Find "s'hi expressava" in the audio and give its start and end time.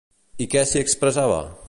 0.71-1.41